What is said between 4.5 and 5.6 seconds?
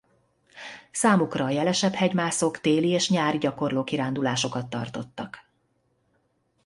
tartottak.